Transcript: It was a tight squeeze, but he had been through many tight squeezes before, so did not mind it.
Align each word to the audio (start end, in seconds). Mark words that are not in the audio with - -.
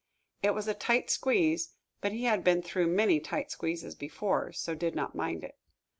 It 0.41 0.55
was 0.55 0.67
a 0.67 0.73
tight 0.73 1.11
squeeze, 1.11 1.75
but 2.01 2.11
he 2.11 2.23
had 2.23 2.43
been 2.43 2.63
through 2.63 2.87
many 2.87 3.19
tight 3.19 3.51
squeezes 3.51 3.93
before, 3.93 4.51
so 4.51 4.73
did 4.73 4.95
not 4.95 5.13
mind 5.13 5.43
it. 5.43 5.59